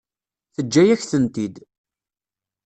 [0.55, 1.55] Teǧǧa-yak-tent-id.